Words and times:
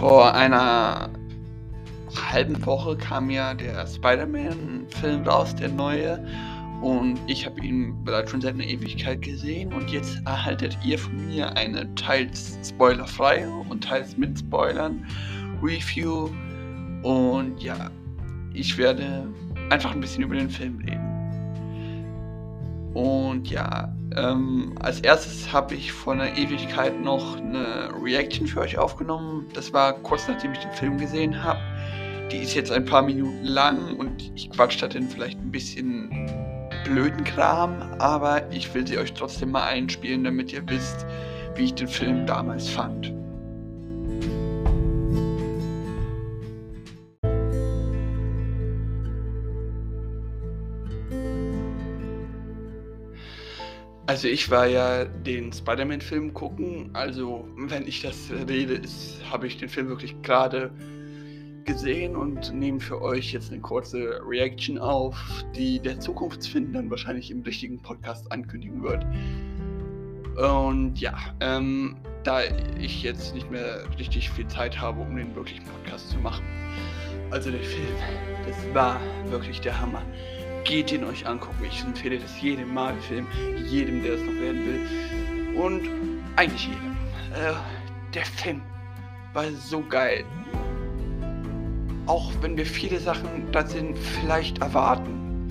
Vor 0.00 0.34
einer 0.34 1.10
halben 2.32 2.64
Woche 2.64 2.96
kam 2.96 3.28
ja 3.28 3.52
der 3.52 3.86
Spider-Man-Film 3.86 5.28
raus, 5.28 5.54
der 5.54 5.68
neue. 5.68 6.26
Und 6.80 7.20
ich 7.26 7.44
habe 7.44 7.60
ihn 7.60 8.02
bereits 8.02 8.30
schon 8.30 8.40
seit 8.40 8.54
einer 8.54 8.64
Ewigkeit 8.64 9.20
gesehen. 9.20 9.74
Und 9.74 9.90
jetzt 9.90 10.18
erhaltet 10.24 10.78
ihr 10.82 10.98
von 10.98 11.26
mir 11.26 11.54
eine 11.54 11.94
teils 11.96 12.58
spoilerfreie 12.66 13.50
und 13.68 13.84
teils 13.84 14.16
mit 14.16 14.38
Spoilern 14.38 15.04
Review. 15.62 16.30
Und 17.02 17.62
ja, 17.62 17.90
ich 18.54 18.78
werde 18.78 19.26
einfach 19.68 19.92
ein 19.92 20.00
bisschen 20.00 20.22
über 20.22 20.34
den 20.34 20.48
Film 20.48 20.78
reden. 20.78 21.09
Und 23.30 23.48
ja, 23.48 23.94
ähm, 24.16 24.74
als 24.80 25.00
erstes 25.02 25.52
habe 25.52 25.76
ich 25.76 25.92
vor 25.92 26.14
einer 26.14 26.36
Ewigkeit 26.36 27.00
noch 27.00 27.36
eine 27.36 27.90
Reaction 28.02 28.48
für 28.48 28.58
euch 28.60 28.76
aufgenommen. 28.76 29.46
Das 29.54 29.72
war 29.72 29.92
kurz 29.92 30.26
nachdem 30.26 30.52
ich 30.52 30.58
den 30.58 30.72
Film 30.72 30.98
gesehen 30.98 31.44
habe. 31.44 31.60
Die 32.32 32.38
ist 32.38 32.54
jetzt 32.54 32.72
ein 32.72 32.84
paar 32.84 33.02
Minuten 33.02 33.44
lang 33.44 33.96
und 33.96 34.32
ich 34.34 34.50
quatsch 34.50 34.82
da 34.82 34.88
dann 34.88 35.04
vielleicht 35.04 35.38
ein 35.38 35.52
bisschen 35.52 36.10
blöden 36.84 37.22
Kram, 37.22 37.80
aber 38.00 38.50
ich 38.50 38.74
will 38.74 38.84
sie 38.84 38.98
euch 38.98 39.12
trotzdem 39.12 39.52
mal 39.52 39.62
einspielen, 39.62 40.24
damit 40.24 40.52
ihr 40.52 40.68
wisst, 40.68 41.06
wie 41.54 41.66
ich 41.66 41.74
den 41.74 41.86
Film 41.88 42.26
damals 42.26 42.68
fand. 42.68 43.19
Also 54.10 54.26
ich 54.26 54.50
war 54.50 54.66
ja 54.66 55.04
den 55.04 55.52
Spider-Man-Film 55.52 56.34
gucken, 56.34 56.90
also 56.94 57.46
wenn 57.56 57.86
ich 57.86 58.02
das 58.02 58.16
rede, 58.48 58.82
habe 59.30 59.46
ich 59.46 59.56
den 59.56 59.68
Film 59.68 59.86
wirklich 59.86 60.20
gerade 60.22 60.72
gesehen 61.64 62.16
und 62.16 62.52
nehme 62.52 62.80
für 62.80 63.00
euch 63.02 63.32
jetzt 63.32 63.52
eine 63.52 63.60
kurze 63.60 64.20
Reaction 64.28 64.78
auf, 64.78 65.16
die 65.54 65.78
der 65.78 66.00
Zukunftsfilm 66.00 66.72
dann 66.72 66.90
wahrscheinlich 66.90 67.30
im 67.30 67.42
richtigen 67.42 67.80
Podcast 67.80 68.32
ankündigen 68.32 68.82
wird. 68.82 69.06
Und 70.36 70.96
ja, 70.98 71.16
ähm, 71.38 71.94
da 72.24 72.40
ich 72.80 73.04
jetzt 73.04 73.32
nicht 73.32 73.48
mehr 73.48 73.84
richtig 73.96 74.28
viel 74.28 74.48
Zeit 74.48 74.80
habe, 74.80 75.02
um 75.02 75.14
den 75.14 75.36
wirklichen 75.36 75.62
Podcast 75.66 76.10
zu 76.10 76.18
machen. 76.18 76.44
Also 77.30 77.52
der 77.52 77.62
Film, 77.62 77.86
das 78.44 78.74
war 78.74 79.00
wirklich 79.30 79.60
der 79.60 79.80
Hammer 79.80 80.02
geht 80.64 80.92
ihn 80.92 81.04
euch 81.04 81.26
angucken. 81.26 81.64
Ich 81.68 81.82
empfehle 81.82 82.18
das 82.18 82.40
jedem 82.40 82.74
Marvel-Film, 82.74 83.26
jedem, 83.66 84.02
der 84.02 84.14
es 84.14 84.20
noch 84.20 84.34
werden 84.34 84.66
will. 84.66 85.60
Und 85.60 85.88
eigentlich 86.36 86.66
jedem. 86.68 86.96
Äh, 87.34 87.52
der 88.14 88.24
Film 88.24 88.60
war 89.32 89.44
so 89.52 89.80
geil. 89.82 90.24
Auch 92.06 92.32
wenn 92.40 92.56
wir 92.56 92.66
viele 92.66 92.98
Sachen 92.98 93.50
da 93.52 93.64
sind, 93.64 93.96
vielleicht 93.96 94.58
erwarten, 94.58 95.48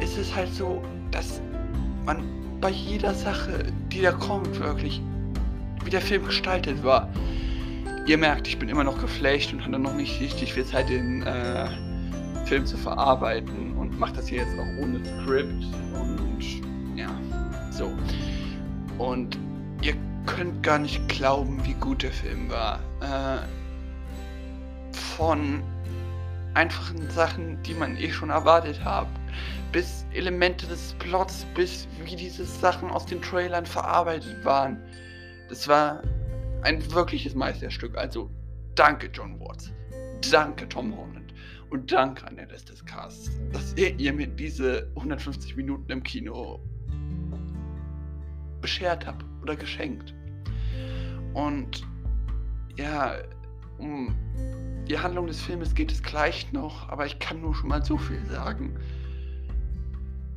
ist 0.00 0.18
es 0.18 0.34
halt 0.34 0.52
so, 0.52 0.82
dass 1.10 1.40
man 2.04 2.22
bei 2.60 2.70
jeder 2.70 3.14
Sache, 3.14 3.72
die 3.90 4.02
da 4.02 4.12
kommt, 4.12 4.58
wirklich, 4.60 5.00
wie 5.84 5.90
der 5.90 6.00
Film 6.00 6.24
gestaltet 6.26 6.82
war. 6.82 7.08
Ihr 8.06 8.18
merkt, 8.18 8.48
ich 8.48 8.58
bin 8.58 8.68
immer 8.68 8.84
noch 8.84 9.00
geflasht 9.00 9.52
und 9.52 9.64
hatte 9.64 9.78
noch 9.78 9.94
nicht 9.94 10.20
richtig 10.20 10.54
viel 10.54 10.64
Zeit 10.64 10.90
in 10.90 11.22
äh, 11.22 11.68
Film 12.48 12.64
zu 12.64 12.78
verarbeiten 12.78 13.76
und 13.76 13.98
mache 13.98 14.14
das 14.14 14.28
hier 14.28 14.38
jetzt 14.38 14.58
auch 14.58 14.82
ohne 14.82 15.04
Skript 15.04 15.66
und 15.92 16.96
ja, 16.96 17.08
so. 17.70 17.92
Und 18.96 19.38
ihr 19.82 19.94
könnt 20.24 20.62
gar 20.62 20.78
nicht 20.78 21.06
glauben, 21.08 21.62
wie 21.66 21.74
gut 21.74 22.02
der 22.02 22.10
Film 22.10 22.48
war. 22.48 22.80
Äh, 23.02 23.46
von 24.96 25.62
einfachen 26.54 27.10
Sachen, 27.10 27.62
die 27.64 27.74
man 27.74 27.98
eh 27.98 28.10
schon 28.10 28.30
erwartet 28.30 28.82
hat, 28.82 29.08
bis 29.70 30.06
Elemente 30.14 30.66
des 30.66 30.94
Plots, 30.98 31.44
bis 31.54 31.86
wie 32.02 32.16
diese 32.16 32.46
Sachen 32.46 32.90
aus 32.90 33.04
den 33.04 33.20
Trailern 33.20 33.66
verarbeitet 33.66 34.42
waren. 34.46 34.78
Das 35.50 35.68
war 35.68 36.02
ein 36.62 36.92
wirkliches 36.92 37.34
Meisterstück. 37.34 37.94
Also 37.98 38.30
danke, 38.74 39.10
John 39.12 39.38
Watts. 39.38 39.70
Danke, 40.30 40.68
Tom 40.68 40.96
Holland. 40.96 41.34
Und 41.70 41.92
danke 41.92 42.26
an 42.26 42.36
den 42.36 42.48
Rest 42.48 42.70
des 42.70 42.84
Casts, 42.84 43.30
dass 43.52 43.74
ihr, 43.76 43.98
ihr 43.98 44.12
mir 44.12 44.26
diese 44.26 44.90
150 44.96 45.56
Minuten 45.56 45.90
im 45.92 46.02
Kino 46.02 46.60
beschert 48.60 49.06
habt 49.06 49.24
oder 49.42 49.54
geschenkt. 49.54 50.14
Und 51.34 51.86
ja, 52.76 53.16
um 53.78 54.14
die 54.88 54.98
Handlung 54.98 55.26
des 55.26 55.40
Filmes 55.42 55.74
geht 55.74 55.92
es 55.92 56.02
gleich 56.02 56.50
noch, 56.52 56.88
aber 56.88 57.04
ich 57.04 57.18
kann 57.18 57.40
nur 57.42 57.54
schon 57.54 57.68
mal 57.68 57.84
so 57.84 57.98
viel 57.98 58.24
sagen. 58.26 58.78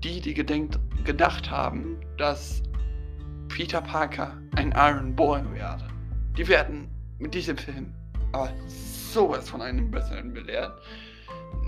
Die, 0.03 0.19
die 0.19 0.34
gedenkt, 0.34 0.79
gedacht 1.06 1.50
haben, 1.50 1.97
dass 2.18 2.62
Peter 3.47 3.81
Parker 3.81 4.41
ein 4.56 4.73
Iron 4.75 5.16
Boy 5.16 5.41
werde, 5.53 5.88
die 6.38 6.47
werden 6.47 6.90
mit 7.19 7.34
diesem 7.34 7.58
Film 7.58 7.94
aber 8.31 8.53
sowas 8.67 9.49
von 9.49 9.61
einem 9.61 9.91
Besseren 9.91 10.33
belehrt. 10.33 10.81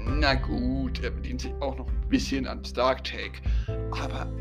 Na 0.06 0.34
gut, 0.36 1.04
er 1.04 1.12
bedient 1.12 1.42
sich 1.42 1.54
auch 1.60 1.78
noch 1.78 1.88
ein 1.88 2.10
bisschen 2.10 2.48
an 2.48 2.64
Stark 2.66 3.04
Take. 3.04 3.42
Aber 3.92 4.32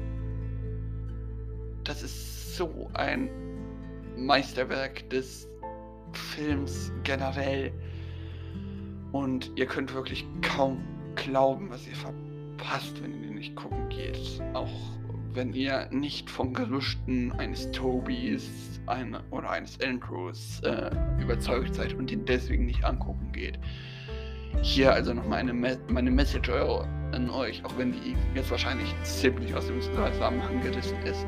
das 1.85 2.03
ist 2.03 2.57
so 2.57 2.91
ein 2.95 3.29
Meisterwerk 4.17 5.09
des 5.11 5.49
Films 6.13 6.93
generell. 7.05 7.73
Und 9.13 9.51
ihr 9.57 9.67
könnt 9.67 9.93
wirklich 9.95 10.27
kaum 10.43 10.83
glauben, 11.15 11.71
was 11.71 11.87
ihr 11.87 11.97
verpasst, 11.97 13.03
wenn 13.03 13.15
ihr 13.15 13.29
den 13.29 13.35
nicht 13.35 13.55
gucken 13.57 13.89
geht. 13.89 14.41
Auch 14.55 14.71
wenn 15.35 15.53
ihr 15.53 15.89
nicht 15.91 16.31
von 16.31 16.53
Gerüchten 16.53 17.33
eines 17.33 17.71
Tobys 17.71 18.81
eine, 18.87 19.23
oder 19.31 19.51
eines 19.51 19.81
Andrews 19.81 20.61
äh, 20.61 20.91
überzeugt 21.21 21.75
seid 21.75 21.95
und 21.95 22.11
ihn 22.11 22.25
deswegen 22.25 22.67
nicht 22.67 22.85
angucken 22.85 23.31
geht. 23.33 23.59
Hier 24.61 24.93
also 24.93 25.15
noch 25.15 25.27
meine, 25.27 25.53
Me 25.53 25.79
meine 25.89 26.11
Message 26.11 26.51
an 26.51 27.31
euch, 27.31 27.65
auch 27.65 27.77
wenn 27.79 27.93
die 27.93 28.15
jetzt 28.35 28.51
wahrscheinlich 28.51 28.95
ziemlich 29.03 29.55
aus 29.55 29.67
dem 29.67 29.81
Zusammenhang 29.81 30.61
gerissen 30.61 30.99
ist. 31.05 31.27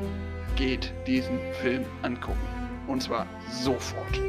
Geht 0.55 0.93
diesen 1.07 1.39
Film 1.61 1.83
angucken. 2.03 2.37
Und 2.87 3.01
zwar 3.01 3.25
sofort. 3.49 4.21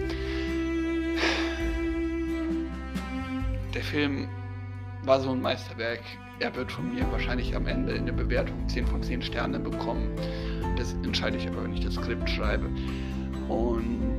Der 3.75 3.83
Film 3.83 4.29
war 5.07 5.21
so 5.21 5.31
ein 5.31 5.41
Meisterwerk. 5.41 6.01
Er 6.41 6.55
wird 6.55 6.71
von 6.71 6.95
mir 6.95 7.11
wahrscheinlich 7.11 7.55
am 7.57 7.67
Ende 7.67 7.95
in 7.95 8.07
der 8.07 8.13
Bewertung 8.13 8.69
10 8.69 8.87
von 8.87 9.03
10 9.03 9.23
Sternen 9.23 9.63
bekommen. 9.63 10.11
Das 10.77 10.93
entscheide 11.05 11.39
ich 11.39 11.49
aber, 11.49 11.65
wenn 11.65 11.73
ich 11.73 11.85
das 11.85 11.95
Skript 11.95 12.29
schreibe. 12.29 12.69
Und 13.49 14.19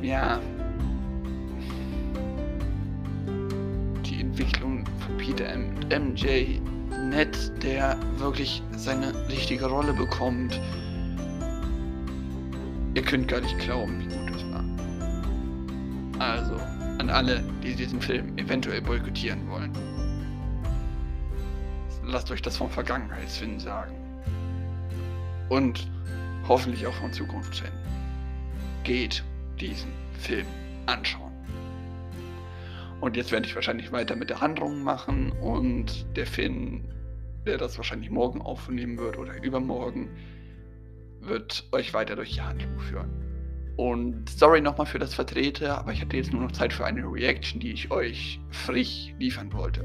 ja, 0.00 0.40
Entwicklung 4.32 4.84
von 5.00 5.16
Peter 5.18 5.54
und 5.54 5.90
MJ 5.90 6.58
nett, 7.10 7.52
der 7.62 7.98
wirklich 8.16 8.62
seine 8.72 9.12
richtige 9.28 9.66
Rolle 9.66 9.92
bekommt. 9.92 10.58
Ihr 12.94 13.02
könnt 13.02 13.28
gar 13.28 13.42
nicht 13.42 13.58
glauben, 13.58 14.08
an 17.02 17.10
alle, 17.10 17.42
die 17.64 17.74
diesen 17.74 18.00
Film 18.00 18.38
eventuell 18.38 18.80
boykottieren 18.80 19.50
wollen. 19.50 19.72
Lasst 22.04 22.30
euch 22.30 22.42
das 22.42 22.56
vom 22.56 22.70
Vergangenheitsfilm 22.70 23.58
sagen. 23.58 23.96
Und 25.48 25.90
hoffentlich 26.46 26.86
auch 26.86 26.94
von 26.94 27.12
Zukunftsfilmen. 27.12 27.76
Geht 28.84 29.24
diesen 29.60 29.90
Film 30.20 30.46
anschauen. 30.86 31.32
Und 33.00 33.16
jetzt 33.16 33.32
werde 33.32 33.46
ich 33.46 33.54
wahrscheinlich 33.56 33.90
weiter 33.90 34.14
mit 34.14 34.30
der 34.30 34.40
Handlung 34.40 34.84
machen 34.84 35.32
und 35.32 36.06
der 36.16 36.26
Finn, 36.26 36.84
der 37.44 37.58
das 37.58 37.76
wahrscheinlich 37.78 38.10
morgen 38.10 38.40
aufnehmen 38.40 38.96
wird 38.98 39.18
oder 39.18 39.42
übermorgen, 39.42 40.08
wird 41.20 41.66
euch 41.72 41.94
weiter 41.94 42.14
durch 42.14 42.34
die 42.34 42.42
Handlung 42.42 42.78
führen. 42.78 43.21
Und 43.76 44.28
sorry 44.28 44.60
nochmal 44.60 44.86
für 44.86 44.98
das 44.98 45.14
Vertrete, 45.14 45.76
aber 45.76 45.92
ich 45.92 46.00
hatte 46.00 46.16
jetzt 46.16 46.32
nur 46.32 46.42
noch 46.42 46.52
Zeit 46.52 46.72
für 46.72 46.84
eine 46.84 47.02
Reaction, 47.04 47.60
die 47.60 47.72
ich 47.72 47.90
euch 47.90 48.38
frisch 48.50 49.14
liefern 49.18 49.52
wollte. 49.52 49.82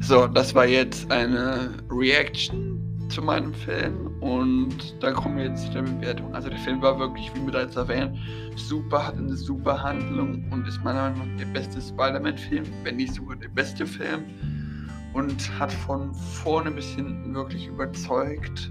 So, 0.00 0.26
das 0.26 0.54
war 0.54 0.66
jetzt 0.66 1.12
eine 1.12 1.70
Reaction 1.90 2.77
zu 3.18 3.24
meinem 3.24 3.52
Film 3.52 4.12
und 4.20 4.94
da 5.02 5.10
kommen 5.10 5.38
wir 5.38 5.46
jetzt 5.46 5.66
zu 5.66 5.72
der 5.72 5.82
Bewertung. 5.82 6.32
Also 6.36 6.50
der 6.50 6.58
Film 6.60 6.80
war 6.80 7.00
wirklich, 7.00 7.34
wie 7.34 7.40
bereits 7.40 7.74
erwähnt, 7.74 8.16
super, 8.54 9.08
hat 9.08 9.16
eine 9.16 9.34
super 9.34 9.82
Handlung 9.82 10.44
und 10.52 10.68
ist 10.68 10.84
meiner 10.84 11.10
Meinung 11.10 11.26
nach 11.26 11.36
der 11.36 11.46
beste 11.46 11.80
Spider-Man-Film, 11.80 12.64
wenn 12.84 12.94
nicht 12.94 13.14
sogar 13.14 13.34
der 13.34 13.48
beste 13.48 13.84
Film. 13.86 14.22
und 15.14 15.58
hat 15.58 15.72
von 15.72 16.14
vorne 16.14 16.70
bis 16.70 16.86
hinten 16.90 17.34
wirklich 17.34 17.66
überzeugt. 17.66 18.70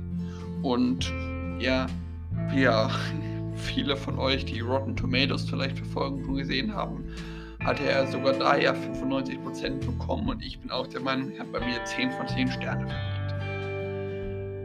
Und 0.61 1.11
ja, 1.59 1.87
wir 2.49 2.89
viele 3.55 3.97
von 3.97 4.17
euch, 4.17 4.45
die 4.45 4.61
Rotten 4.61 4.95
Tomatoes 4.95 5.49
vielleicht 5.49 5.77
verfolgen, 5.77 6.23
schon 6.23 6.37
gesehen 6.37 6.73
haben, 6.73 7.03
hatte 7.59 7.83
er 7.83 8.07
sogar 8.07 8.31
da 8.31 8.55
ja 8.55 8.71
95% 8.71 9.85
bekommen 9.85 10.29
und 10.29 10.41
ich 10.41 10.57
bin 10.61 10.71
auch 10.71 10.87
der 10.87 11.01
Meinung, 11.01 11.31
er 11.33 11.41
hat 11.41 11.51
bei 11.51 11.59
mir 11.59 11.83
10 11.83 12.11
von 12.11 12.25
10 12.29 12.47
Sterne 12.47 12.87
verdient. 12.87 13.36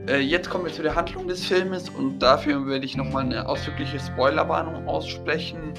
Äh, 0.08 0.19
jetzt 0.19 0.50
kommen 0.50 0.64
wir 0.64 0.72
zu 0.72 0.82
der 0.82 0.94
Handlung 0.96 1.28
des 1.28 1.46
Filmes 1.46 1.88
und 1.88 2.19
dafür 2.19 2.66
werde 2.66 2.84
ich 2.84 2.96
nochmal 2.96 3.25
eine 3.25 3.46
ausdrückliche 3.49 4.00
Spoilerwarnung 4.00 4.88
aussprechen, 4.88 5.75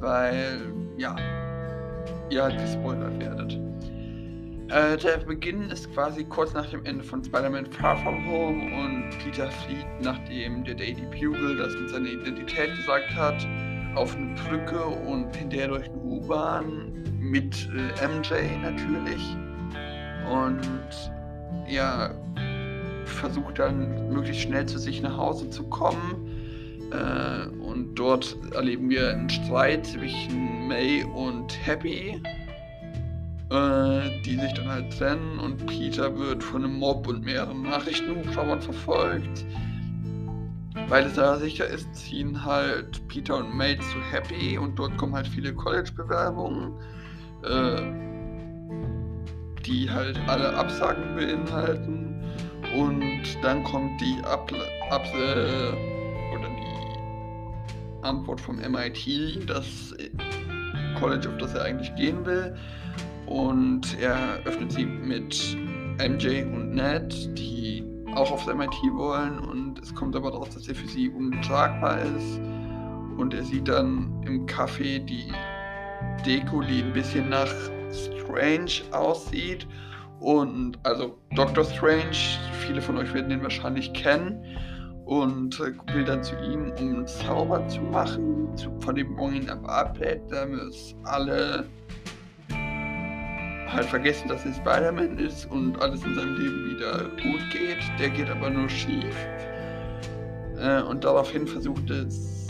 weil, 0.00 0.72
ja, 0.96 1.14
ihr 2.30 2.44
halt 2.44 2.58
gespoilert 2.58 3.20
werdet. 3.20 3.58
Äh, 4.70 4.96
der 4.96 5.18
Beginn 5.18 5.70
ist 5.70 5.92
quasi 5.92 6.24
kurz 6.24 6.54
nach 6.54 6.68
dem 6.70 6.84
Ende 6.86 7.04
von 7.04 7.22
Spider-Man 7.22 7.66
Far 7.66 7.96
From 7.98 8.26
Home 8.26 8.62
und 8.74 9.10
Peter 9.22 9.50
flieht, 9.50 9.86
nachdem 10.00 10.64
der 10.64 10.74
Daily 10.74 11.06
Bugle 11.10 11.56
das 11.56 11.74
mit 11.74 11.90
seiner 11.90 12.08
Identität 12.08 12.74
gesagt 12.76 13.14
hat, 13.14 13.46
auf 13.94 14.16
eine 14.16 14.34
Brücke 14.34 14.82
und 14.82 15.34
hinterher 15.36 15.68
durch 15.68 15.88
eine 15.88 15.98
U-Bahn 15.98 16.92
mit 17.18 17.68
äh, 17.74 18.06
MJ 18.06 18.34
natürlich. 18.62 19.36
Und 20.30 20.60
ja, 21.66 22.10
versucht 23.08 23.58
dann 23.58 24.12
möglichst 24.12 24.42
schnell 24.42 24.66
zu 24.66 24.78
sich 24.78 25.02
nach 25.02 25.16
Hause 25.16 25.50
zu 25.50 25.64
kommen. 25.64 26.26
Äh, 26.92 27.48
und 27.62 27.94
dort 27.94 28.36
erleben 28.54 28.88
wir 28.88 29.10
einen 29.10 29.28
Streit 29.28 29.86
zwischen 29.86 30.68
May 30.68 31.04
und 31.04 31.54
Happy 31.66 32.20
äh, 33.50 34.20
die 34.24 34.36
sich 34.36 34.52
dann 34.54 34.68
halt 34.68 34.98
trennen 34.98 35.38
und 35.38 35.66
Peter 35.66 36.16
wird 36.18 36.44
von 36.44 36.64
einem 36.64 36.74
Mob 36.78 37.06
und 37.06 37.24
mehreren 37.24 37.62
Nachrichtenhubschraubern 37.62 38.60
verfolgt. 38.60 39.44
Weil 40.88 41.06
es 41.06 41.14
da 41.14 41.36
sicher 41.36 41.66
ist, 41.66 41.92
ziehen 41.94 42.44
halt 42.44 43.06
Peter 43.08 43.36
und 43.36 43.54
May 43.54 43.78
zu 43.78 44.00
Happy 44.10 44.58
und 44.58 44.78
dort 44.78 44.96
kommen 44.96 45.14
halt 45.14 45.26
viele 45.26 45.54
College-Bewerbungen, 45.54 46.72
äh, 47.42 47.82
die 49.64 49.90
halt 49.90 50.18
alle 50.28 50.54
Absagen 50.54 51.16
beinhalten. 51.16 51.97
Und 52.76 53.22
dann 53.42 53.62
kommt 53.64 54.00
die 54.00 54.18
Ab 54.24 54.52
Ab 54.90 55.06
äh, 55.14 56.34
oder 56.34 56.48
die 56.48 58.06
Antwort 58.06 58.40
vom 58.40 58.56
MIT, 58.56 59.48
das 59.48 59.94
College, 60.98 61.28
auf 61.28 61.38
das 61.38 61.54
er 61.54 61.64
eigentlich 61.64 61.94
gehen 61.96 62.24
will. 62.24 62.56
Und 63.26 63.98
er 64.00 64.40
öffnet 64.44 64.72
sie 64.72 64.86
mit 64.86 65.56
MJ 65.98 66.42
und 66.44 66.74
Ned, 66.74 67.38
die 67.38 67.84
auch 68.14 68.30
aufs 68.30 68.46
MIT 68.46 68.74
wollen. 68.92 69.38
Und 69.38 69.78
es 69.80 69.94
kommt 69.94 70.16
aber 70.16 70.30
daraus, 70.30 70.50
dass 70.50 70.68
er 70.68 70.74
für 70.74 70.88
sie 70.88 71.08
untragbar 71.10 72.00
ist. 72.00 72.40
Und 73.18 73.34
er 73.34 73.44
sieht 73.44 73.68
dann 73.68 74.22
im 74.26 74.46
Café 74.46 74.98
die 74.98 75.32
Deko, 76.24 76.62
die 76.62 76.82
ein 76.82 76.92
bisschen 76.92 77.28
nach 77.28 77.52
Strange 77.90 78.70
aussieht 78.92 79.66
und 80.20 80.78
also 80.82 81.18
Doctor 81.34 81.64
Strange, 81.64 82.16
viele 82.66 82.80
von 82.80 82.98
euch 82.98 83.12
werden 83.14 83.30
den 83.30 83.42
wahrscheinlich 83.42 83.92
kennen 83.92 84.44
und 85.04 85.58
will 85.58 86.04
dann 86.04 86.22
zu 86.22 86.34
ihm, 86.36 86.72
um 86.78 86.88
einen 86.88 87.06
Zauber 87.06 87.66
zu 87.68 87.80
machen, 87.80 88.48
von 88.80 88.94
dem 88.94 89.12
morgen 89.12 89.46
erwartet, 89.48 90.20
damit 90.28 90.60
es 90.60 90.94
alle 91.04 91.64
halt 93.72 93.86
vergessen, 93.86 94.28
dass 94.28 94.44
er 94.44 94.54
Spider-Man 94.54 95.18
ist 95.18 95.50
und 95.50 95.80
alles 95.80 96.02
in 96.04 96.14
seinem 96.14 96.36
Leben 96.36 96.66
wieder 96.70 97.04
gut 97.22 97.50
geht. 97.52 97.78
Der 97.98 98.10
geht 98.10 98.30
aber 98.30 98.50
nur 98.50 98.68
schief. 98.68 99.14
Äh, 100.58 100.82
und 100.82 101.04
daraufhin 101.04 101.46
versucht 101.46 101.88
es 101.90 102.47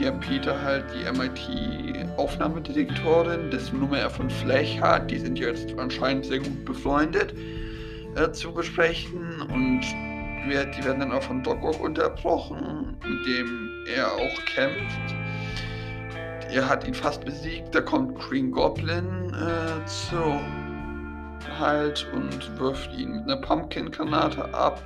ja, 0.00 0.12
Peter 0.12 0.62
halt 0.62 0.84
die 0.94 1.04
MIT-Aufnahmedetektorin, 1.10 3.50
dessen 3.50 3.80
Nummer 3.80 3.98
er 3.98 4.10
von 4.10 4.30
Flash 4.30 4.78
hat, 4.80 5.10
die 5.10 5.18
sind 5.18 5.38
jetzt 5.38 5.76
anscheinend 5.78 6.24
sehr 6.26 6.38
gut 6.38 6.64
befreundet, 6.64 7.34
äh, 8.16 8.30
zu 8.32 8.52
besprechen. 8.52 9.42
Und 9.52 9.82
wir, 10.48 10.64
die 10.66 10.84
werden 10.84 11.00
dann 11.00 11.12
auch 11.12 11.22
von 11.22 11.42
Doc 11.42 11.62
Ock 11.62 11.80
unterbrochen, 11.80 12.96
mit 13.02 13.26
dem 13.26 13.70
er 13.94 14.10
auch 14.12 14.44
kämpft 14.46 15.14
er 16.52 16.68
hat 16.68 16.86
ihn 16.86 16.94
fast 16.94 17.24
besiegt. 17.24 17.74
Da 17.74 17.80
kommt 17.80 18.18
Green 18.18 18.50
Goblin 18.50 19.32
äh, 19.34 19.86
zu 19.86 20.40
halt 21.58 22.06
und 22.12 22.58
wirft 22.58 22.92
ihn 22.92 23.12
mit 23.12 23.24
einer 23.24 23.36
Pumpkin-Granate 23.36 24.52
ab. 24.54 24.82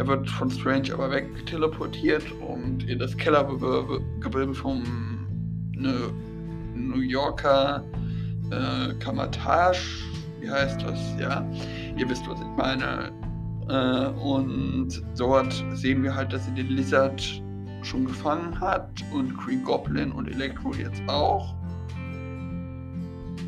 Er 0.00 0.06
wird 0.06 0.30
von 0.30 0.50
Strange 0.50 0.94
aber 0.94 1.10
wegteleportiert 1.10 2.24
und 2.40 2.88
in 2.88 2.98
das 2.98 3.14
Kellergewölbe 3.18 4.54
vom 4.54 4.82
ne, 5.76 6.10
New 6.74 7.00
Yorker 7.00 7.84
äh, 8.50 8.94
Kamatage, 8.94 10.02
wie 10.40 10.48
heißt 10.48 10.80
das, 10.80 10.98
ja, 11.20 11.46
ihr 11.98 12.08
wisst, 12.08 12.26
was 12.26 12.40
ich 12.40 12.46
meine. 12.56 13.12
Äh, 13.68 14.06
und 14.18 15.02
dort 15.18 15.52
sehen 15.74 16.02
wir 16.02 16.14
halt, 16.14 16.32
dass 16.32 16.46
sie 16.46 16.54
den 16.54 16.68
Lizard 16.68 17.42
schon 17.82 18.06
gefangen 18.06 18.58
hat 18.58 18.88
und 19.12 19.36
Green 19.36 19.62
Goblin 19.62 20.12
und 20.12 20.28
Electro 20.28 20.72
jetzt 20.72 21.02
auch. 21.08 21.54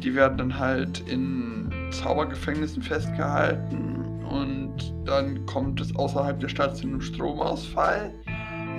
Die 0.02 0.14
werden 0.14 0.37
dann 0.37 0.58
halt 0.58 1.02
in 1.08 1.70
Zaubergefängnissen 1.93 2.82
festgehalten 2.82 4.22
und 4.31 4.61
dann 5.04 5.44
kommt 5.46 5.80
es 5.80 5.94
außerhalb 5.96 6.38
der 6.40 6.48
Stadt 6.48 6.76
zu 6.76 6.86
einem 6.86 7.00
Stromausfall, 7.00 8.12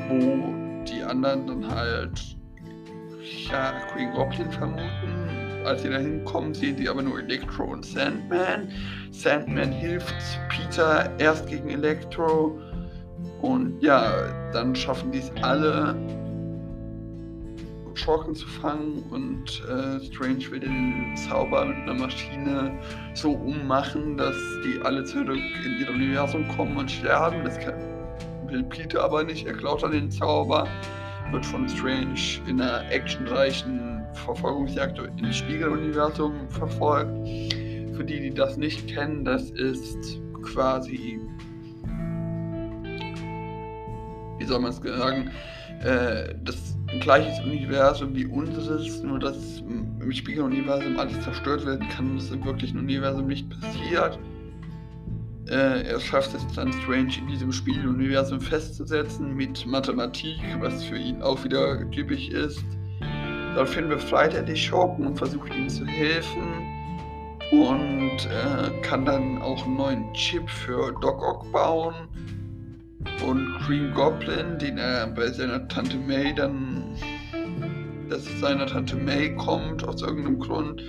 wo 0.10 0.54
die 0.86 1.04
anderen 1.04 1.48
dann 1.48 1.68
halt 1.69 2.38
ja, 3.50 3.74
Green 3.94 4.13
Goblin 4.13 4.51
vermuten. 4.51 5.66
Als 5.66 5.81
sie 5.81 5.90
da 5.90 5.98
hinkommen, 5.98 6.54
sehen 6.54 6.78
sie 6.78 6.90
aber 6.90 7.01
nur 7.01 7.19
Electro 7.19 7.63
und 7.63 7.86
Sandman. 7.86 8.69
Sandman 9.12 9.72
hilft 9.72 10.16
Peter 10.50 11.10
erst 11.19 11.48
gegen 11.48 11.69
Electro 11.69 12.60
und 13.42 13.81
ja, 13.81 14.12
dann 14.51 14.75
schaffen 14.75 15.12
die 15.12 15.19
es 15.19 15.31
alle, 15.42 15.95
Schurken 17.95 18.36
zu 18.36 18.48
fangen 18.48 19.04
und 19.12 19.63
äh, 19.68 20.04
Strange 20.06 20.52
will 20.52 20.59
den 20.59 21.16
Zauber 21.16 21.66
mit 21.66 21.78
einer 21.78 21.94
Maschine 21.94 22.80
so 23.14 23.31
ummachen, 23.31 24.18
dass 24.18 24.35
die 24.64 24.81
alle 24.83 25.04
zurück 25.04 25.40
in 25.66 25.80
ihr 25.80 25.90
Universum 25.90 26.47
kommen 26.56 26.78
und 26.78 26.90
sterben. 26.90 27.44
Das 27.44 27.59
kann, 27.59 27.76
will 28.47 28.64
Peter 28.64 29.04
aber 29.04 29.23
nicht. 29.23 29.45
Er 29.45 29.54
klaut 29.54 29.83
dann 29.83 29.92
den 29.92 30.09
Zauber, 30.09 30.68
wird 31.31 31.45
von 31.45 31.68
Strange 31.69 32.19
in 32.47 32.62
einer 32.62 32.90
actionreichen 32.92 34.04
Verfolgungsjagd 34.14 35.00
ins 35.19 35.38
Spiegeluniversum 35.38 36.50
verfolgt. 36.50 37.28
Für 37.95 38.04
die, 38.04 38.19
die 38.19 38.33
das 38.33 38.57
nicht 38.57 38.88
kennen, 38.88 39.23
das 39.23 39.52
ist 39.52 40.19
quasi 40.42 41.19
wie 44.44 44.47
soll 44.47 44.59
man 44.59 44.71
es 44.71 44.78
sagen, 44.78 45.31
äh, 45.83 46.33
das 46.44 46.78
ein 46.94 46.99
gleiches 46.99 47.40
Universum 47.44 48.16
wie 48.16 48.25
unseres, 48.25 49.02
nur 49.02 49.19
dass 49.19 49.59
im 49.59 50.11
Spiegeluniversum 50.11 50.97
alles 50.99 51.19
zerstört 51.21 51.66
werden 51.66 51.87
kann, 51.90 52.16
das 52.16 52.31
im 52.31 52.45
wirklichen 52.45 52.78
Universum 52.78 53.28
nicht 53.28 53.49
passiert. 53.49 54.19
Äh, 55.49 55.83
er 55.83 55.99
schafft 55.99 56.33
es 56.35 56.45
dann 56.56 56.71
Strange 56.71 57.18
in 57.18 57.28
diesem 57.28 57.52
Spiegeluniversum 57.52 58.40
festzusetzen 58.40 59.35
mit 59.35 59.66
Mathematik, 59.66 60.40
was 60.59 60.83
für 60.83 60.97
ihn 60.97 61.21
auch 61.21 61.44
wieder 61.44 61.90
typisch 61.92 62.30
ist. 62.30 62.63
Daraufhin 63.56 63.90
befreit 63.90 64.33
er 64.33 64.44
die 64.44 64.56
Schurken 64.56 65.07
und 65.07 65.18
versucht 65.18 65.54
ihnen 65.54 65.69
zu 65.69 65.85
helfen 65.85 66.44
und 67.52 68.18
äh, 68.25 68.81
kann 68.81 69.06
dann 69.06 69.42
auch 69.42 69.66
einen 69.66 69.75
neuen 69.75 70.13
Chip 70.13 70.49
für 70.49 70.94
Doc 71.02 71.21
Ock 71.21 71.52
bauen 71.52 71.94
und 73.26 73.57
Green 73.66 73.94
Goblin, 73.94 74.57
den 74.60 74.78
er 74.78 75.07
bei 75.07 75.28
seiner 75.28 75.68
Tante 75.68 75.98
May 75.98 76.33
dann, 76.33 76.95
dass 78.10 78.26
es 78.26 78.40
seiner 78.40 78.66
Tante 78.66 78.95
May 78.95 79.36
kommt 79.36 79.88
aus 79.88 80.02
irgendeinem 80.02 80.40
Grund, 80.40 80.81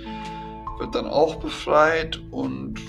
wird 0.79 0.93
dann 0.93 1.07
auch 1.07 1.35
befreit 1.35 2.21
und 2.31 2.79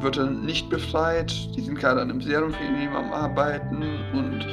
wird 0.00 0.16
dann 0.18 0.44
nicht 0.44 0.68
befreit. 0.68 1.32
Die 1.56 1.60
sind 1.60 1.78
gerade 1.78 2.02
an 2.02 2.10
einem 2.10 2.20
Serum 2.20 2.52
für 2.52 2.64
ihn 2.64 2.88
am 2.88 3.12
Arbeiten 3.12 3.82
und 4.12 4.46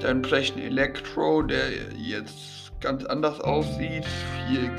dann 0.00 0.22
brechen 0.22 0.60
Elektro, 0.60 1.42
der 1.42 1.70
jetzt 1.96 2.72
ganz 2.80 3.04
anders 3.04 3.40
aussieht, 3.40 4.04
viel 4.48 4.70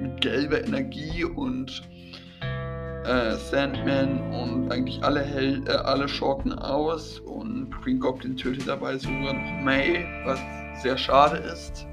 mit 0.00 0.20
gelber 0.20 0.64
Energie 0.64 1.24
und 1.24 1.82
äh, 3.04 3.36
Sandman 3.36 4.20
und 4.32 4.70
eigentlich 4.70 5.02
alle, 5.02 5.22
Hel 5.22 5.62
äh, 5.66 5.72
alle 5.72 6.06
Schurken 6.08 6.52
aus 6.52 7.18
und 7.20 7.70
Green 7.82 7.98
Goblin 8.00 8.36
tötet 8.36 8.68
dabei 8.68 8.98
sogar 8.98 9.32
noch 9.34 9.62
May, 9.62 10.04
was 10.24 10.38
sehr 10.82 10.98
schade 10.98 11.38
ist. 11.38 11.86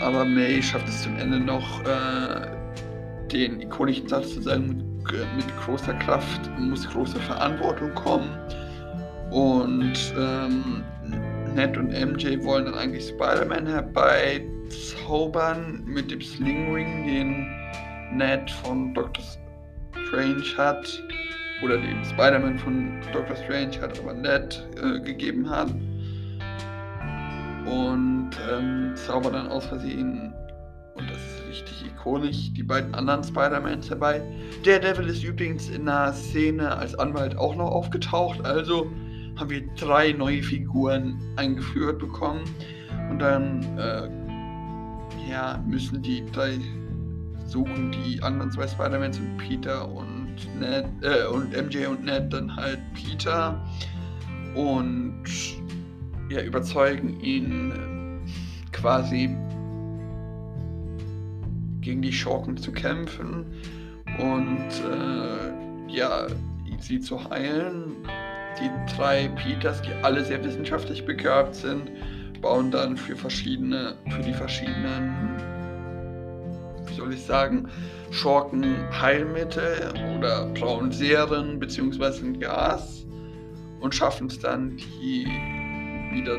Aber 0.00 0.24
May 0.24 0.62
schafft 0.62 0.88
es 0.88 1.02
zum 1.02 1.18
Ende 1.18 1.38
noch, 1.38 1.84
äh, 1.84 2.56
den 3.30 3.60
ikonischen 3.60 4.08
Satz 4.08 4.32
zu 4.34 4.42
sagen, 4.42 4.66
mit, 4.66 4.78
mit 5.36 5.56
großer 5.64 5.94
Kraft 5.94 6.50
muss 6.58 6.88
große 6.88 7.20
Verantwortung 7.20 7.94
kommen. 7.94 8.36
Und 9.30 9.96
ähm, 10.18 10.82
Ned 11.54 11.76
und 11.76 11.90
MJ 11.90 12.42
wollen 12.44 12.64
dann 12.66 12.74
eigentlich 12.74 13.08
Spider-Man 13.08 13.66
herbeizaubern 13.66 15.82
mit 15.84 16.08
dem 16.10 16.20
Sling 16.20 16.72
Ring, 16.72 17.06
den 17.06 17.46
Ned 18.12 18.50
von 18.50 18.94
Dr. 18.94 19.24
Strange 20.06 20.44
hat. 20.56 21.02
Oder 21.62 21.76
den 21.76 22.02
Spider-Man 22.04 22.58
von 22.58 23.00
Dr. 23.12 23.36
Strange 23.36 23.80
hat, 23.82 23.98
aber 24.00 24.14
Ned 24.14 24.66
äh, 24.82 25.00
gegeben 25.00 25.48
hat. 25.48 25.70
Und 27.66 28.30
ähm, 28.50 28.92
zaubern 28.96 29.34
dann 29.34 29.48
aus 29.48 29.66
Versehen 29.66 30.32
und 31.00 31.10
das 31.10 31.18
ist 31.18 31.48
richtig 31.48 31.86
ikonisch, 31.86 32.52
die 32.52 32.62
beiden 32.62 32.94
anderen 32.94 33.24
Spider-Mans 33.24 33.88
dabei. 33.88 34.22
Daredevil 34.64 35.08
ist 35.08 35.24
übrigens 35.24 35.68
in 35.70 35.86
der 35.86 36.12
Szene 36.12 36.76
als 36.76 36.94
Anwalt 36.98 37.36
auch 37.36 37.56
noch 37.56 37.70
aufgetaucht, 37.70 38.44
also 38.44 38.90
haben 39.36 39.50
wir 39.50 39.66
drei 39.76 40.12
neue 40.12 40.42
Figuren 40.42 41.18
eingeführt 41.36 41.98
bekommen 41.98 42.44
und 43.10 43.18
dann 43.20 43.62
äh, 43.78 45.30
ja, 45.30 45.62
müssen 45.66 46.02
die 46.02 46.24
drei 46.32 46.58
suchen 47.50 47.92
die 47.92 48.22
anderen 48.22 48.50
zwei 48.50 48.66
Spider-Mans 48.66 49.18
und 49.18 49.36
Peter 49.36 49.88
und 49.88 50.36
Ned 50.58 50.86
äh, 51.02 51.26
und 51.26 51.50
MJ 51.50 51.86
und 51.86 52.04
Ned 52.04 52.32
dann 52.32 52.54
halt 52.54 52.80
Peter 52.94 53.60
und 54.54 55.24
ja, 56.30 56.42
überzeugen 56.42 57.20
ihn 57.20 58.20
quasi 58.72 59.36
gegen 61.80 62.02
die 62.02 62.12
Schurken 62.12 62.56
zu 62.56 62.72
kämpfen 62.72 63.44
und 64.18 64.68
äh, 64.88 65.92
ja, 65.92 66.26
sie 66.80 67.00
zu 67.00 67.28
heilen. 67.30 67.96
Die 68.60 68.96
drei 68.96 69.28
Peters, 69.28 69.80
die 69.82 69.92
alle 70.02 70.24
sehr 70.24 70.42
wissenschaftlich 70.44 71.04
begabt 71.04 71.54
sind, 71.54 71.90
bauen 72.40 72.70
dann 72.70 72.96
für 72.96 73.16
verschiedene, 73.16 73.94
für 74.08 74.22
die 74.22 74.34
verschiedenen, 74.34 75.36
soll 77.00 77.14
ich 77.14 77.24
sagen, 77.24 77.68
Schurken 78.10 78.76
Heilmittel 79.00 79.92
oder 80.16 80.46
brauen 80.54 80.92
Serien 80.92 81.58
bzw. 81.58 82.26
ein 82.26 82.38
Gas 82.38 83.06
und 83.80 83.94
schaffen 83.94 84.26
es 84.26 84.38
dann, 84.38 84.76
die 84.76 85.26
wieder 86.12 86.36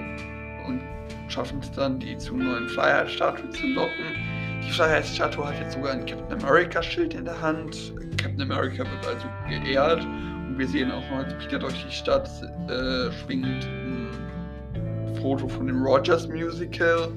und 0.68 0.82
schaffen 1.30 1.60
es 1.62 1.72
dann, 1.72 2.00
die 2.00 2.16
zu 2.18 2.38
neuen 2.38 2.70
Freiheitsstatuen 2.70 3.52
zu 3.52 3.66
locken 3.68 4.32
die 4.64 4.70
Freiheitsstatue 4.70 5.46
hat 5.46 5.60
jetzt 5.60 5.74
sogar 5.74 5.94
ein 5.94 6.06
Captain 6.06 6.40
America-Schild 6.40 7.16
in 7.16 7.26
der 7.26 7.42
Hand. 7.42 7.94
Captain 8.18 8.42
America 8.42 8.84
wird 8.84 9.08
also 9.08 9.28
geehrt. 9.50 10.02
Und 10.02 10.58
wir 10.58 10.68
sehen 10.68 10.92
auch 10.92 11.04
als 11.12 11.34
Peter 11.40 11.58
durch 11.60 11.84
die 11.84 11.92
Stadt 11.92 12.30
äh, 12.70 13.12
schwingt 13.12 13.46
ein 13.46 15.16
Foto 15.20 15.48
von 15.48 15.68
dem 15.68 15.82
Rogers 15.82 16.28
Musical. 16.28 17.12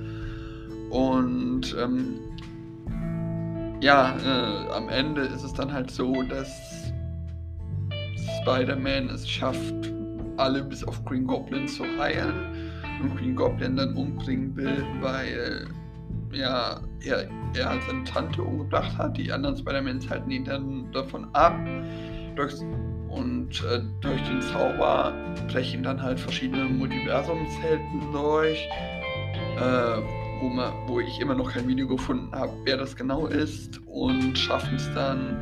Und 0.91 1.77
ähm, 1.79 2.24
ja, 3.85 4.17
äh, 4.17 4.71
am 4.71 4.89
Ende 4.89 5.21
ist 5.21 5.43
es 5.43 5.53
dann 5.53 5.71
halt 5.71 5.91
so, 5.91 6.23
dass 6.23 6.91
Spider-Man 8.41 9.11
es 9.11 9.29
schafft, 9.29 9.93
alle 10.39 10.65
bis 10.65 10.83
auf 10.85 11.05
Green 11.05 11.27
Goblin 11.27 11.69
zu 11.69 11.85
heilen 11.99 12.73
und 13.03 13.15
Green 13.15 13.37
Goblin 13.37 13.77
dann 13.77 13.95
umbringen 13.95 14.57
will, 14.57 14.87
weil 15.03 15.69
ja, 16.33 16.81
er, 17.05 17.29
er 17.55 17.69
halt 17.69 17.83
seine 17.87 18.05
Tante 18.05 18.43
umgebracht 18.43 18.97
hat. 18.97 19.19
Die 19.19 19.31
anderen 19.31 19.57
Spider-Mans 19.59 20.09
halten 20.09 20.31
ihn 20.31 20.47
dann 20.47 20.91
davon 20.93 21.29
ab. 21.35 21.55
Und 23.09 23.63
äh, 23.71 23.81
durch 24.01 24.23
den 24.23 24.41
Zauber 24.41 25.13
brechen 25.49 25.83
dann 25.83 26.03
halt 26.03 26.19
verschiedene 26.19 26.65
Multiversumshelden 26.65 28.13
durch. 28.13 28.67
Äh, 29.61 30.24
wo, 30.41 30.49
man, 30.49 30.73
wo 30.87 31.01
ich 31.01 31.21
immer 31.21 31.35
noch 31.35 31.53
kein 31.53 31.67
Video 31.69 31.87
gefunden 31.87 32.35
habe, 32.35 32.53
wer 32.65 32.77
das 32.77 32.95
genau 32.97 33.27
ist. 33.27 33.81
Und 33.87 34.37
schaffen 34.37 34.77
es 34.77 34.93
dann. 34.95 35.37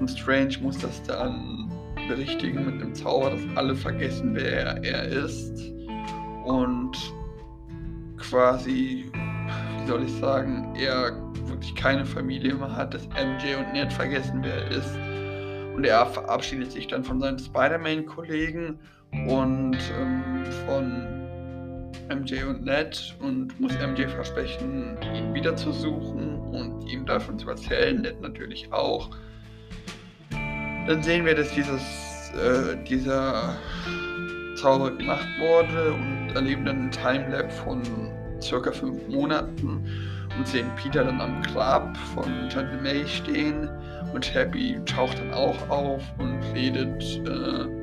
Und 0.00 0.10
Strange 0.10 0.56
muss 0.60 0.78
das 0.78 1.02
dann 1.04 1.70
berichtigen 2.08 2.66
mit 2.66 2.82
einem 2.82 2.94
Zauber, 2.94 3.30
dass 3.30 3.40
alle 3.56 3.74
vergessen, 3.74 4.34
wer 4.34 4.82
er 4.84 5.04
ist. 5.06 5.72
Und 6.44 6.96
quasi 8.18 9.10
wie 9.86 9.90
soll 9.92 10.02
ich 10.02 10.12
sagen, 10.14 10.74
er 10.74 11.12
wirklich 11.46 11.72
keine 11.76 12.04
Familie 12.04 12.54
mehr 12.54 12.74
hat, 12.74 12.92
dass 12.92 13.06
MJ 13.10 13.54
und 13.56 13.72
Ned 13.72 13.92
vergessen, 13.92 14.40
wer 14.42 14.64
er 14.64 14.70
ist. 14.72 14.98
Und 15.76 15.84
er 15.84 16.06
verabschiedet 16.06 16.72
sich 16.72 16.88
dann 16.88 17.04
von 17.04 17.20
seinen 17.20 17.38
Spider-Man-Kollegen 17.38 18.80
und 19.28 19.76
ähm, 19.96 20.44
von 20.66 21.15
MJ 22.08 22.44
und 22.44 22.64
Ned 22.64 23.16
und 23.20 23.58
muss 23.60 23.72
MJ 23.74 24.06
versprechen, 24.08 24.96
ihn 25.14 25.34
wieder 25.34 25.56
zu 25.56 25.72
suchen 25.72 26.40
und 26.52 26.88
ihm 26.88 27.04
davon 27.04 27.38
zu 27.38 27.48
erzählen, 27.48 28.00
Ned 28.00 28.20
natürlich 28.20 28.72
auch. 28.72 29.10
Dann 30.30 31.02
sehen 31.02 31.24
wir, 31.26 31.34
dass 31.34 31.52
dieses, 31.52 32.32
äh, 32.34 32.76
dieser 32.88 33.56
Zauber 34.56 34.90
gemacht 34.92 35.26
wurde 35.40 35.92
und 35.92 36.30
erleben 36.34 36.64
dann 36.64 36.76
einen 36.76 36.90
Timelap 36.90 37.52
von 37.52 37.82
circa 38.40 38.70
fünf 38.70 39.08
Monaten 39.08 39.84
und 40.36 40.46
sehen 40.46 40.70
Peter 40.76 41.04
dann 41.04 41.20
am 41.20 41.42
Grab 41.42 41.96
von 42.14 42.48
Tante 42.48 42.76
May 42.82 43.06
stehen 43.06 43.68
und 44.12 44.32
Happy 44.34 44.78
taucht 44.86 45.18
dann 45.18 45.32
auch 45.32 45.68
auf 45.68 46.02
und 46.18 46.40
redet, 46.54 47.02
äh, 47.26 47.75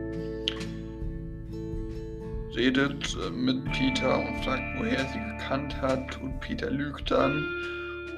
redet 2.55 3.17
äh, 3.25 3.31
mit 3.31 3.63
Peter 3.71 4.17
und 4.19 4.43
fragt, 4.43 4.63
woher 4.77 4.99
er 4.99 5.07
sie 5.09 5.19
gekannt 5.37 5.81
hat. 5.81 6.21
Und 6.21 6.39
Peter 6.39 6.69
lügt 6.69 7.11
dann. 7.11 7.45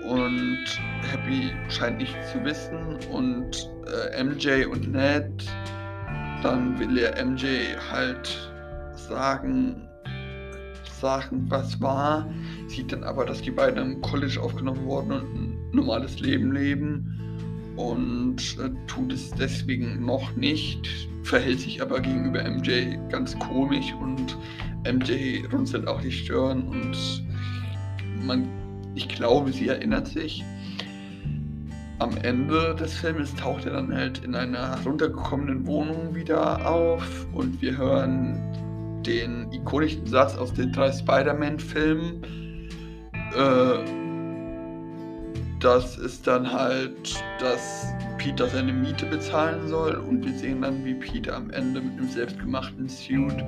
Und 0.03 0.65
Happy 1.11 1.51
scheint 1.69 1.97
nicht 1.97 2.15
zu 2.31 2.43
wissen. 2.43 2.97
Und 3.11 3.69
äh, 3.87 4.23
MJ 4.23 4.65
und 4.65 4.91
Ned, 4.91 5.31
dann 6.43 6.77
will 6.79 6.97
er 6.97 7.25
MJ 7.25 7.75
halt 7.91 8.51
sagen, 8.95 9.87
sagen, 10.99 11.45
was 11.49 11.79
war, 11.81 12.27
sieht 12.67 12.91
dann 12.91 13.03
aber, 13.03 13.25
dass 13.25 13.41
die 13.41 13.51
beiden 13.51 13.93
im 13.93 14.01
College 14.01 14.39
aufgenommen 14.41 14.85
wurden 14.85 15.11
und 15.11 15.35
ein 15.35 15.69
normales 15.71 16.19
Leben 16.19 16.51
leben. 16.51 17.11
Und 17.75 18.57
äh, 18.59 18.69
tut 18.87 19.11
es 19.11 19.31
deswegen 19.31 20.05
noch 20.05 20.35
nicht, 20.35 21.09
verhält 21.25 21.59
sich 21.59 21.81
aber 21.81 21.99
gegenüber 21.99 22.43
MJ 22.43 22.97
ganz 23.09 23.37
komisch 23.39 23.93
und 23.99 24.37
MJ 24.85 25.43
runzelt 25.51 25.87
auch 25.87 25.99
die 25.99 26.11
Stirn 26.11 26.63
und 26.67 27.25
man, 28.25 28.47
ich 28.93 29.09
glaube, 29.09 29.51
sie 29.51 29.67
erinnert 29.67 30.07
sich. 30.07 30.43
Am 31.97 32.15
Ende 32.17 32.75
des 32.75 32.93
Filmes 32.93 33.33
taucht 33.35 33.65
er 33.65 33.73
dann 33.73 33.93
halt 33.93 34.23
in 34.23 34.35
einer 34.35 34.77
runtergekommenen 34.85 35.65
Wohnung 35.65 36.13
wieder 36.13 36.69
auf 36.69 37.25
und 37.33 37.61
wir 37.61 37.75
hören 37.77 38.37
den 39.05 39.51
ikonischen 39.51 40.05
Satz 40.05 40.35
aus 40.35 40.53
den 40.53 40.71
drei 40.71 40.91
Spider-Man-Filmen. 40.91 42.21
Äh, 43.35 44.04
das 45.59 45.97
ist 45.97 46.27
dann 46.27 46.51
halt, 46.51 47.23
dass 47.39 47.93
Peter 48.17 48.47
seine 48.47 48.73
Miete 48.73 49.05
bezahlen 49.05 49.67
soll 49.67 49.95
und 49.95 50.25
wir 50.25 50.33
sehen 50.33 50.61
dann, 50.61 50.83
wie 50.83 50.93
Peter 50.95 51.35
am 51.35 51.49
Ende 51.51 51.81
mit 51.81 51.97
einem 51.97 52.09
selbstgemachten 52.09 52.89
Suit 52.89 53.43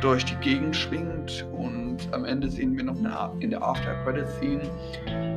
durch 0.00 0.24
die 0.24 0.36
Gegend 0.36 0.74
schwingt 0.74 1.46
und 1.52 1.98
am 2.12 2.24
Ende 2.24 2.48
sehen 2.48 2.76
wir 2.76 2.84
noch 2.84 2.96
in 3.40 3.50
der 3.50 3.62
After 3.62 3.94
Credit 4.04 4.26
Scene, 4.38 4.62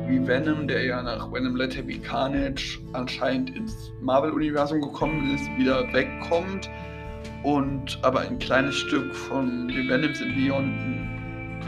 wie 0.08 0.26
Venom, 0.26 0.66
der 0.66 0.84
ja 0.84 1.02
nach 1.02 1.30
Venom 1.32 1.56
Let 1.56 1.86
Be 1.86 1.98
Carnage 1.98 2.78
anscheinend 2.92 3.54
ins 3.56 3.92
Marvel-Universum 4.00 4.80
gekommen 4.80 5.34
ist, 5.34 5.44
wieder 5.58 5.92
wegkommt 5.92 6.70
und 7.42 7.98
aber 8.02 8.20
ein 8.20 8.38
kleines 8.38 8.76
Stück 8.76 9.14
von 9.14 9.68
Venoms 9.68 10.20
in 10.20 10.34
Beyond 10.34 10.72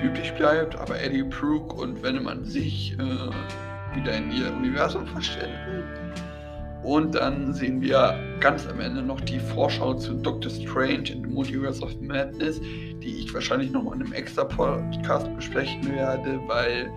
übrig 0.02 0.32
bleibt, 0.34 0.76
aber 0.76 1.00
Eddie 1.00 1.22
Brooke 1.22 1.74
und 1.74 2.02
Venom 2.02 2.26
an 2.26 2.44
sich 2.44 2.96
äh, 2.98 3.30
wieder 3.96 4.16
in 4.16 4.30
ihr 4.30 4.52
Universum 4.52 5.06
verschwinden. 5.06 5.84
Und 6.82 7.16
dann 7.16 7.52
sehen 7.52 7.80
wir 7.80 8.14
ganz 8.38 8.66
am 8.68 8.78
Ende 8.78 9.02
noch 9.02 9.20
die 9.20 9.40
Vorschau 9.40 9.94
zu 9.94 10.14
Doctor 10.14 10.50
Strange 10.50 11.10
in 11.10 11.24
the 11.24 11.30
Multiverse 11.30 11.82
of 11.82 12.00
Madness, 12.00 12.60
die 12.60 13.22
ich 13.24 13.34
wahrscheinlich 13.34 13.72
noch 13.72 13.92
in 13.92 14.02
einem 14.02 14.12
extra 14.12 14.44
Podcast 14.44 15.34
besprechen 15.34 15.92
werde, 15.92 16.38
weil 16.46 16.88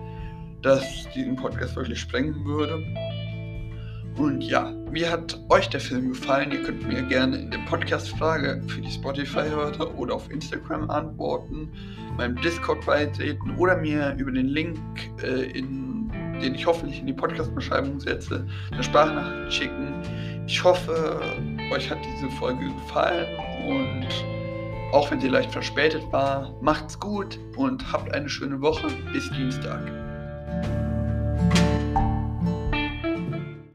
das 0.62 1.08
diesen 1.14 1.34
Podcast 1.34 1.74
wirklich 1.74 1.98
sprengen 1.98 2.44
würde. 2.44 2.84
Und 4.16 4.42
ja, 4.42 4.74
wie 4.90 5.06
hat 5.06 5.40
euch 5.48 5.68
der 5.70 5.80
Film 5.80 6.10
gefallen? 6.10 6.52
Ihr 6.52 6.62
könnt 6.62 6.86
mir 6.86 7.02
gerne 7.02 7.38
in 7.38 7.50
der 7.50 7.60
Podcast-Frage 7.68 8.62
für 8.66 8.80
die 8.80 8.90
Spotify-Hörer 8.90 9.98
oder 9.98 10.14
auf 10.14 10.30
Instagram 10.30 10.90
antworten, 10.90 11.72
meinem 12.16 12.36
Discord 12.36 12.84
beitreten 12.84 13.56
oder 13.56 13.76
mir 13.76 14.14
über 14.18 14.30
den 14.30 14.46
Link 14.46 14.78
äh, 15.22 15.50
in 15.58 15.79
den 16.40 16.54
ich 16.54 16.66
hoffentlich 16.66 17.00
in 17.00 17.06
die 17.06 17.12
Podcast-Beschreibung 17.12 18.00
setze, 18.00 18.46
eine 18.70 18.82
Sprachnachricht 18.82 19.52
schicken. 19.52 19.94
Ich 20.46 20.62
hoffe, 20.64 21.20
euch 21.72 21.90
hat 21.90 21.98
diese 22.16 22.30
Folge 22.36 22.64
gefallen 22.64 23.26
und 23.66 24.08
auch 24.92 25.10
wenn 25.10 25.20
sie 25.20 25.28
leicht 25.28 25.52
verspätet 25.52 26.02
war, 26.10 26.52
macht's 26.60 26.98
gut 26.98 27.38
und 27.56 27.92
habt 27.92 28.12
eine 28.12 28.28
schöne 28.28 28.60
Woche. 28.60 28.88
Bis 29.12 29.30
Dienstag. 29.30 30.09